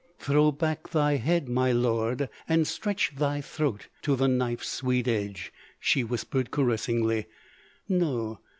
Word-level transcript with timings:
"Throw 0.17 0.51
back 0.51 0.89
thy 0.89 1.17
head, 1.17 1.47
my 1.47 1.71
lord, 1.71 2.27
and 2.49 2.65
stretch 2.65 3.15
thy 3.15 3.39
throat 3.39 3.87
to 4.01 4.15
the 4.15 4.27
knife's 4.27 4.67
sweet 4.69 5.07
edge," 5.07 5.53
she 5.79 6.03
whispered 6.03 6.49
caressingly. 6.49 7.27
"No! 7.87 8.39